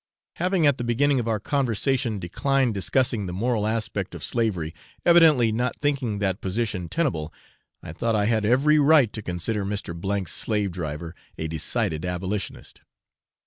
[0.37, 4.73] Having at the beginning of our conversation declined discussing the moral aspect of slavery,
[5.05, 7.31] evidently not thinking that position tenable,
[7.83, 9.93] I thought I had every right to consider Mr.
[10.27, 12.81] 's slave driver a decided abolitionist.